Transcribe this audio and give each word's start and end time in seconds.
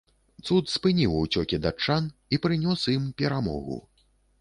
Цуд 0.45 0.71
спыніў 0.75 1.13
уцёкі 1.17 1.61
датчан 1.67 2.09
і 2.33 2.43
прынёс 2.47 2.91
ім 2.97 3.09
перамогу. 3.21 3.83